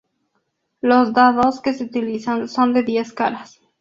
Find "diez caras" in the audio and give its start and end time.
2.81-3.61